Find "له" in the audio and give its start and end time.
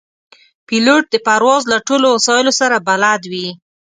1.71-1.77